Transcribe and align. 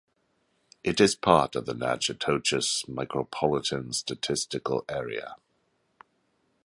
It 0.83 0.99
is 0.99 1.13
part 1.13 1.55
of 1.55 1.67
the 1.67 1.75
Natchitoches 1.75 2.85
Micropolitan 2.87 3.93
Statistical 3.93 4.83
Area. 4.89 5.35